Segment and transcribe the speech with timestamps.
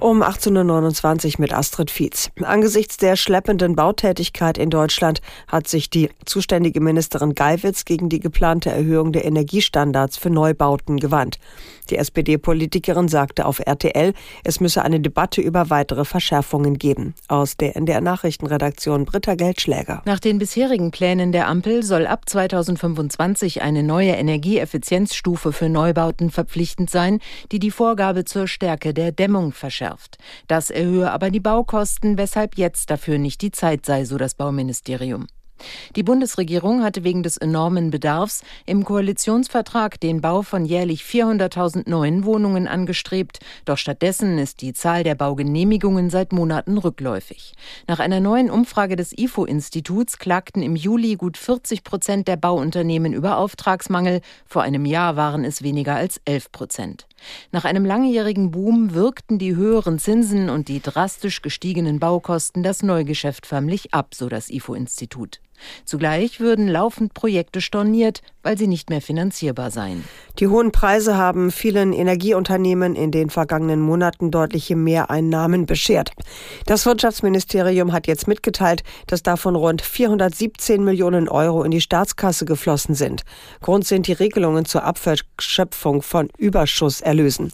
[0.00, 2.30] Um 18.29 Uhr mit Astrid Fietz.
[2.40, 8.70] Angesichts der schleppenden Bautätigkeit in Deutschland hat sich die zuständige Ministerin Geiwitz gegen die geplante
[8.70, 11.40] Erhöhung der Energiestandards für Neubauten gewandt.
[11.90, 14.12] Die SPD-Politikerin sagte auf RTL,
[14.44, 17.14] es müsse eine Debatte über weitere Verschärfungen geben.
[17.26, 20.02] Aus der NDR Nachrichtenredaktion Britta Geldschläger.
[20.04, 26.88] Nach den bisherigen Plänen der Ampel soll ab 2025 eine neue Energieeffizienzstufe für Neubauten verpflichtend
[26.88, 27.18] sein,
[27.50, 30.18] die die Vorgabe zur Stärke der Dämmung verschärft verschärft.
[30.46, 35.26] Das erhöhe aber die Baukosten, weshalb jetzt dafür nicht die Zeit sei, so das Bauministerium.
[35.96, 42.24] Die Bundesregierung hatte wegen des enormen Bedarfs im Koalitionsvertrag den Bau von jährlich 400.000 neuen
[42.24, 47.54] Wohnungen angestrebt, doch stattdessen ist die Zahl der Baugenehmigungen seit Monaten rückläufig.
[47.88, 53.38] Nach einer neuen Umfrage des IFO-Instituts klagten im Juli gut 40 Prozent der Bauunternehmen über
[53.38, 57.08] Auftragsmangel, vor einem Jahr waren es weniger als 11 Prozent.
[57.52, 63.46] Nach einem langjährigen Boom wirkten die höheren Zinsen und die drastisch gestiegenen Baukosten das Neugeschäft
[63.46, 65.40] förmlich ab, so das IFO-Institut.
[65.84, 70.04] Zugleich würden laufend Projekte storniert, weil sie nicht mehr finanzierbar seien.
[70.38, 76.12] Die hohen Preise haben vielen Energieunternehmen in den vergangenen Monaten deutliche Mehreinnahmen beschert.
[76.66, 82.94] Das Wirtschaftsministerium hat jetzt mitgeteilt, dass davon rund 417 Millionen Euro in die Staatskasse geflossen
[82.94, 83.24] sind.
[83.60, 87.52] Grund sind die Regelungen zur Abverschöpfung von Überschusserlösen.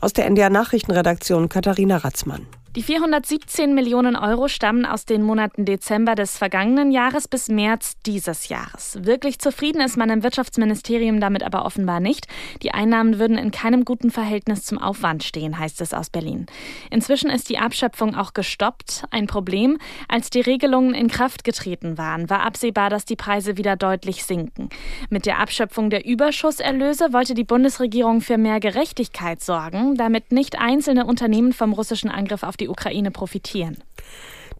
[0.00, 2.46] Aus der NDR Nachrichtenredaktion Katharina Ratzmann.
[2.76, 8.48] Die 417 Millionen Euro stammen aus den Monaten Dezember des vergangenen Jahres bis März dieses
[8.48, 8.96] Jahres.
[9.02, 12.28] Wirklich zufrieden ist man im Wirtschaftsministerium damit aber offenbar nicht.
[12.62, 16.46] Die Einnahmen würden in keinem guten Verhältnis zum Aufwand stehen, heißt es aus Berlin.
[16.92, 19.02] Inzwischen ist die Abschöpfung auch gestoppt.
[19.10, 19.78] Ein Problem.
[20.06, 24.68] Als die Regelungen in Kraft getreten waren, war absehbar, dass die Preise wieder deutlich sinken.
[25.08, 31.04] Mit der Abschöpfung der Überschusserlöse wollte die Bundesregierung für mehr Gerechtigkeit sorgen, damit nicht einzelne
[31.04, 33.78] Unternehmen vom russischen Angriff auf die Ukraine profitieren.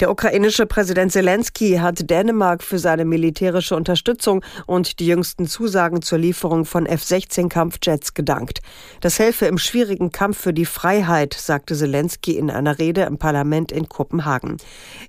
[0.01, 6.17] Der ukrainische Präsident Zelensky hat Dänemark für seine militärische Unterstützung und die jüngsten Zusagen zur
[6.17, 8.61] Lieferung von F-16-Kampfjets gedankt.
[9.03, 13.73] Das helfe im schwierigen Kampf für die Freiheit, sagte Zelensky in einer Rede im Parlament
[13.73, 14.57] in Kopenhagen.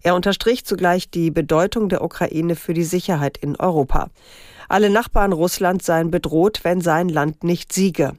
[0.04, 4.10] Er unterstrich zugleich die Bedeutung der Ukraine für die Sicherheit in Europa.
[4.68, 8.18] Alle Nachbarn Russlands seien bedroht, wenn sein Land nicht siege.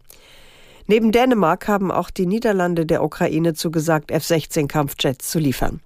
[0.87, 5.81] Neben Dänemark haben auch die Niederlande der Ukraine zugesagt, F-16-Kampfjets zu liefern.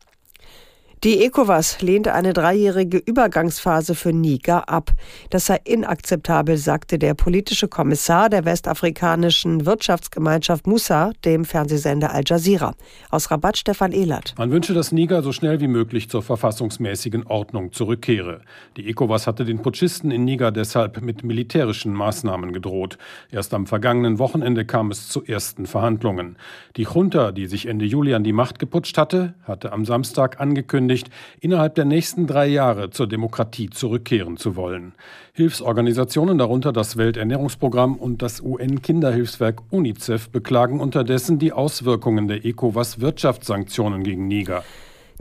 [1.04, 4.92] Die ECOWAS lehnte eine dreijährige Übergangsphase für Niger ab.
[5.28, 12.74] Das sei inakzeptabel, sagte der politische Kommissar der westafrikanischen Wirtschaftsgemeinschaft Musa dem Fernsehsender Al Jazeera.
[13.10, 14.34] Aus Rabat Stefan Ehlert.
[14.38, 18.40] Man wünsche, dass Niger so schnell wie möglich zur verfassungsmäßigen Ordnung zurückkehre.
[18.78, 22.96] Die ECOWAS hatte den Putschisten in Niger deshalb mit militärischen Maßnahmen gedroht.
[23.30, 26.36] Erst am vergangenen Wochenende kam es zu ersten Verhandlungen.
[26.76, 30.85] Die Junta, die sich Ende Juli an die Macht geputscht hatte, hatte am Samstag angekündigt,
[30.86, 31.10] angekündigt,
[31.40, 34.94] innerhalb der nächsten drei Jahre zur Demokratie zurückkehren zu wollen.
[35.32, 44.28] Hilfsorganisationen, darunter das Welternährungsprogramm und das UN-Kinderhilfswerk UNICEF, beklagen unterdessen die Auswirkungen der ECOWAS-Wirtschaftssanktionen gegen
[44.28, 44.62] Niger.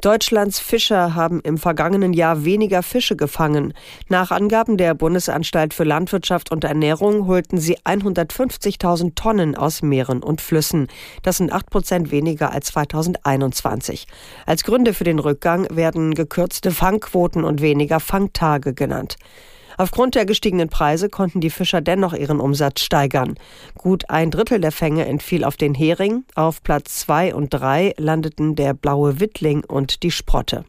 [0.01, 3.73] Deutschlands Fischer haben im vergangenen Jahr weniger Fische gefangen.
[4.09, 10.41] Nach Angaben der Bundesanstalt für Landwirtschaft und Ernährung holten sie 150.000 Tonnen aus Meeren und
[10.41, 10.87] Flüssen.
[11.23, 14.07] Das sind 8 Prozent weniger als 2021.
[14.45, 19.17] Als Gründe für den Rückgang werden gekürzte Fangquoten und weniger Fangtage genannt.
[19.77, 23.35] Aufgrund der gestiegenen Preise konnten die Fischer dennoch ihren Umsatz steigern.
[23.77, 26.25] Gut ein Drittel der Fänge entfiel auf den Hering.
[26.35, 30.65] Auf Platz zwei und drei landeten der blaue Wittling und die Sprotte.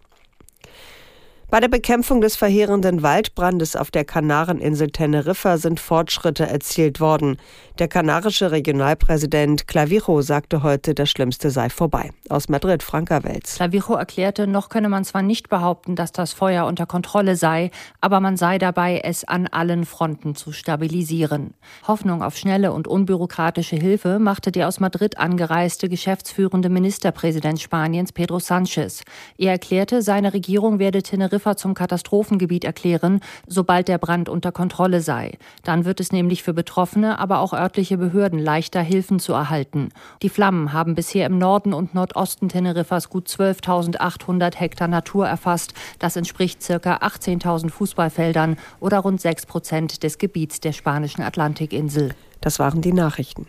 [1.48, 7.36] Bei der Bekämpfung des verheerenden Waldbrandes auf der Kanareninsel Teneriffa sind Fortschritte erzielt worden.
[7.78, 12.10] Der kanarische Regionalpräsident Clavijo sagte heute, das Schlimmste sei vorbei.
[12.28, 13.56] Aus Madrid, Franka Welz.
[13.56, 17.70] Clavijo erklärte, noch könne man zwar nicht behaupten, dass das Feuer unter Kontrolle sei,
[18.00, 21.54] aber man sei dabei, es an allen Fronten zu stabilisieren.
[21.86, 28.38] Hoffnung auf schnelle und unbürokratische Hilfe machte der aus Madrid angereiste geschäftsführende Ministerpräsident Spaniens Pedro
[28.38, 29.02] Sánchez.
[29.38, 35.02] Er erklärte, seine Regierung werde Teneriffa Teneriffa zum Katastrophengebiet erklären, sobald der Brand unter Kontrolle
[35.02, 35.36] sei.
[35.64, 39.90] Dann wird es nämlich für Betroffene, aber auch örtliche Behörden leichter, Hilfen zu erhalten.
[40.22, 45.74] Die Flammen haben bisher im Norden und Nordosten Teneriffas gut 12.800 Hektar Natur erfasst.
[45.98, 52.14] Das entspricht circa 18.000 Fußballfeldern oder rund 6 Prozent des Gebiets der spanischen Atlantikinsel.
[52.40, 53.46] Das waren die Nachrichten.